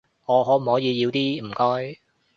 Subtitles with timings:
[0.25, 1.99] 我可唔可以要啲，唔該？